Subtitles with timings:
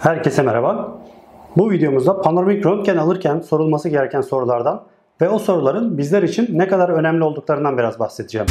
[0.00, 0.98] Herkese merhaba.
[1.56, 4.82] Bu videomuzda panoramik röntgen alırken sorulması gereken sorulardan
[5.20, 8.46] ve o soruların bizler için ne kadar önemli olduklarından biraz bahsedeceğim.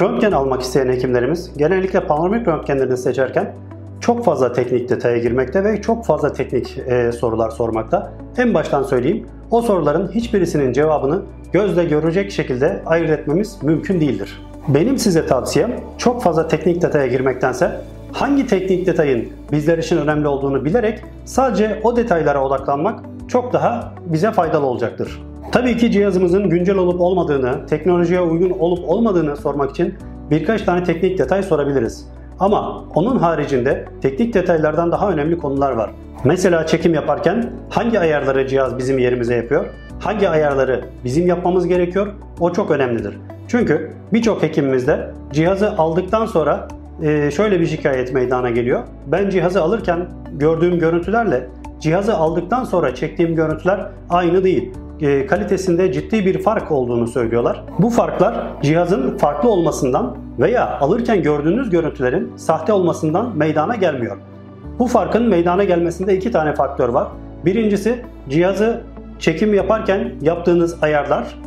[0.00, 3.54] Röntgen almak isteyen hekimlerimiz genellikle panoramik röntgenlerini seçerken
[4.00, 8.12] çok fazla teknik detaya girmekte ve çok fazla teknik e, sorular sormakta.
[8.36, 11.22] En baştan söyleyeyim, o soruların hiçbirisinin cevabını
[11.52, 14.38] gözle görecek şekilde ayırt etmemiz mümkün değildir.
[14.68, 17.80] Benim size tavsiyem çok fazla teknik detaya girmektense
[18.12, 24.30] hangi teknik detayın bizler için önemli olduğunu bilerek sadece o detaylara odaklanmak çok daha bize
[24.30, 25.22] faydalı olacaktır.
[25.52, 29.94] Tabii ki cihazımızın güncel olup olmadığını, teknolojiye uygun olup olmadığını sormak için
[30.30, 32.08] birkaç tane teknik detay sorabiliriz.
[32.40, 35.90] Ama onun haricinde teknik detaylardan daha önemli konular var.
[36.24, 39.66] Mesela çekim yaparken hangi ayarları cihaz bizim yerimize yapıyor?
[40.00, 42.06] Hangi ayarları bizim yapmamız gerekiyor?
[42.40, 43.18] O çok önemlidir.
[43.48, 46.68] Çünkü birçok hekimimizde cihazı aldıktan sonra
[47.02, 48.80] e, şöyle bir şikayet meydana geliyor.
[49.06, 51.48] Ben cihazı alırken gördüğüm görüntülerle
[51.80, 54.72] cihazı aldıktan sonra çektiğim görüntüler aynı değil.
[55.00, 57.64] E, kalitesinde ciddi bir fark olduğunu söylüyorlar.
[57.78, 64.16] Bu farklar cihazın farklı olmasından veya alırken gördüğünüz görüntülerin sahte olmasından meydana gelmiyor.
[64.78, 67.08] Bu farkın meydana gelmesinde iki tane faktör var.
[67.44, 68.80] Birincisi cihazı
[69.18, 71.38] çekim yaparken yaptığınız ayarlar.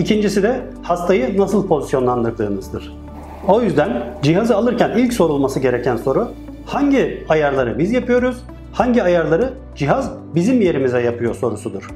[0.00, 2.96] İkincisi de hastayı nasıl pozisyonlandırdığınızdır.
[3.48, 6.28] O yüzden cihazı alırken ilk sorulması gereken soru
[6.66, 8.36] hangi ayarları biz yapıyoruz,
[8.72, 11.90] hangi ayarları cihaz bizim yerimize yapıyor sorusudur.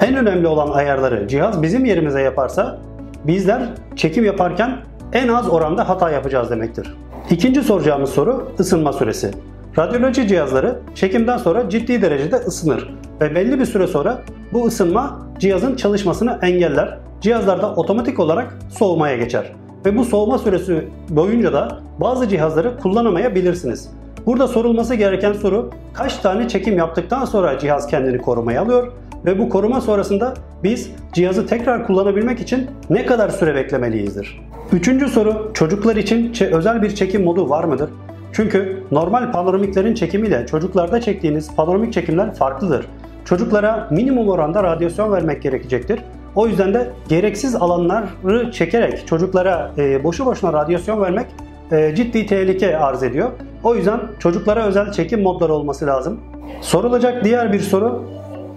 [0.00, 2.78] En önemli olan ayarları cihaz bizim yerimize yaparsa
[3.24, 4.76] bizler çekim yaparken
[5.12, 6.94] en az oranda hata yapacağız demektir.
[7.30, 9.30] İkinci soracağımız soru ısınma süresi.
[9.78, 14.22] Radyoloji cihazları çekimden sonra ciddi derecede ısınır ve belli bir süre sonra
[14.54, 16.98] bu ısınma cihazın çalışmasını engeller.
[17.20, 19.52] Cihazlarda otomatik olarak soğumaya geçer.
[19.86, 23.88] Ve bu soğuma süresi boyunca da bazı cihazları kullanamayabilirsiniz.
[24.26, 28.92] Burada sorulması gereken soru kaç tane çekim yaptıktan sonra cihaz kendini korumaya alıyor
[29.24, 34.40] ve bu koruma sonrasında biz cihazı tekrar kullanabilmek için ne kadar süre beklemeliyizdir?
[34.72, 37.90] Üçüncü soru çocuklar için özel bir çekim modu var mıdır?
[38.32, 42.86] Çünkü normal panoramiklerin çekimiyle çocuklarda çektiğiniz panoramik çekimler farklıdır.
[43.24, 46.00] Çocuklara minimum oranda radyasyon vermek gerekecektir.
[46.34, 51.26] O yüzden de gereksiz alanları çekerek çocuklara e, boşu boşuna radyasyon vermek
[51.72, 53.30] e, ciddi tehlike arz ediyor.
[53.62, 56.20] O yüzden çocuklara özel çekim modları olması lazım.
[56.60, 58.04] Sorulacak diğer bir soru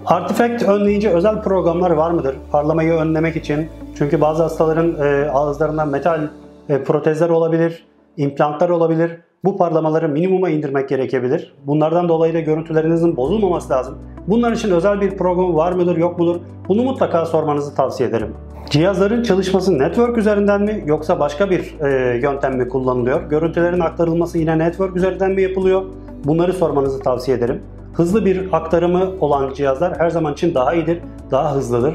[0.06, 2.36] Artifact önleyici özel programlar var mıdır?
[2.52, 3.68] Parlamayı önlemek için.
[3.98, 6.28] Çünkü bazı hastaların e, ağızlarından metal
[6.68, 7.86] e, protezler olabilir,
[8.16, 9.20] implantlar olabilir.
[9.44, 11.54] Bu parlamaları minimuma indirmek gerekebilir.
[11.66, 13.98] Bunlardan dolayı da görüntülerinizin bozulmaması lazım.
[14.26, 16.36] Bunlar için özel bir program var mıdır yok mudur?
[16.68, 18.34] Bunu mutlaka sormanızı tavsiye ederim.
[18.70, 23.22] Cihazların çalışması network üzerinden mi yoksa başka bir e, yöntem mi kullanılıyor?
[23.30, 25.82] Görüntülerin aktarılması yine network üzerinden mi yapılıyor?
[26.24, 27.62] Bunları sormanızı tavsiye ederim.
[27.94, 31.00] Hızlı bir aktarımı olan cihazlar her zaman için daha iyidir,
[31.30, 31.94] daha hızlıdır.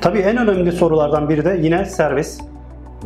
[0.00, 2.40] Tabii en önemli sorulardan biri de yine servis.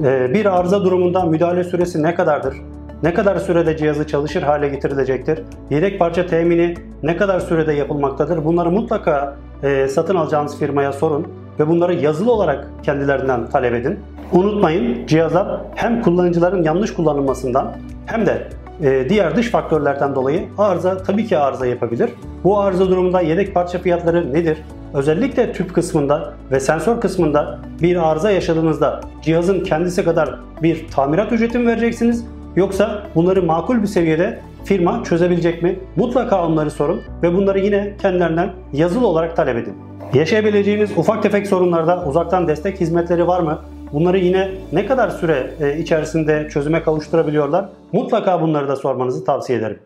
[0.04, 2.54] E, bir arıza durumunda müdahale süresi ne kadardır?
[3.02, 5.40] Ne kadar sürede cihazı çalışır hale getirilecektir?
[5.70, 8.44] Yedek parça temini ne kadar sürede yapılmaktadır?
[8.44, 14.00] Bunları mutlaka e, satın alacağınız firmaya sorun ve bunları yazılı olarak kendilerinden talep edin.
[14.32, 17.72] Unutmayın cihazlar hem kullanıcıların yanlış kullanılmasından
[18.06, 18.48] hem de
[18.82, 22.10] e, diğer dış faktörlerden dolayı arıza tabii ki arıza yapabilir.
[22.44, 24.58] Bu arıza durumunda yedek parça fiyatları nedir?
[24.94, 31.58] Özellikle tüp kısmında ve sensör kısmında bir arıza yaşadığınızda cihazın kendisi kadar bir tamirat ücreti
[31.58, 32.24] mi vereceksiniz
[32.56, 35.78] Yoksa bunları makul bir seviyede firma çözebilecek mi?
[35.96, 39.74] Mutlaka onları sorun ve bunları yine kendilerinden yazılı olarak talep edin.
[40.14, 43.58] Yaşayabileceğiniz ufak tefek sorunlarda uzaktan destek hizmetleri var mı?
[43.92, 47.68] Bunları yine ne kadar süre e, içerisinde çözüme kavuşturabiliyorlar?
[47.92, 49.78] Mutlaka bunları da sormanızı tavsiye ederim.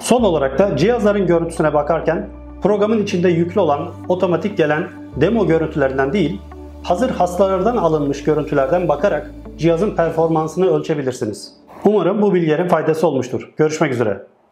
[0.00, 2.28] Son olarak da cihazların görüntüsüne bakarken
[2.62, 6.40] programın içinde yüklü olan otomatik gelen demo görüntülerinden değil,
[6.82, 11.61] hazır hastalardan alınmış görüntülerden bakarak cihazın performansını ölçebilirsiniz.
[11.84, 13.52] Umarım bu bilgilerin faydası olmuştur.
[13.56, 14.31] Görüşmek üzere.